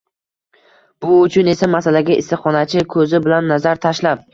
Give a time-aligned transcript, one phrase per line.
[1.05, 4.27] Bu uchun esa masalaga issiqxonachi ko‘zi bilan nazar tashlab